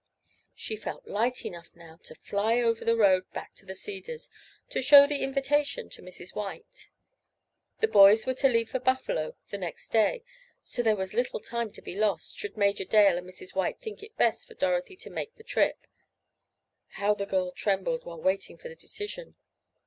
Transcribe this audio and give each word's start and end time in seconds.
She 0.55 0.77
felt 0.77 1.05
light 1.05 1.45
enough 1.45 1.75
now 1.75 1.99
to 2.05 2.15
"fly" 2.15 2.59
over 2.59 2.83
the 2.83 2.95
road 2.95 3.31
back 3.33 3.53
to 3.53 3.67
the 3.67 3.75
Cedars, 3.75 4.31
to 4.71 4.81
show 4.81 5.05
the 5.05 5.21
invitation 5.21 5.91
to 5.91 6.01
Mrs. 6.01 6.33
White. 6.33 6.89
The 7.81 7.87
boys 7.87 8.25
were 8.25 8.33
to 8.33 8.49
leave 8.49 8.71
for 8.71 8.79
Buffalo 8.79 9.35
the 9.49 9.59
next 9.59 9.89
day, 9.89 10.23
so 10.63 10.81
there 10.81 10.95
was 10.95 11.13
little 11.13 11.39
time 11.39 11.71
to 11.73 11.83
be 11.83 11.93
lost, 11.95 12.35
should 12.35 12.57
Major 12.57 12.83
Dale 12.85 13.15
and 13.19 13.29
Mrs. 13.29 13.53
White 13.53 13.79
think 13.79 14.01
it 14.01 14.17
best 14.17 14.47
for 14.47 14.55
Dorothy 14.55 14.95
to 14.95 15.11
make 15.11 15.35
the 15.35 15.43
trip. 15.43 15.85
How 16.93 17.13
the 17.13 17.27
girl 17.27 17.51
trembled 17.51 18.03
while 18.03 18.19
waiting 18.23 18.57
for 18.57 18.69
the 18.69 18.75
decision. 18.75 19.35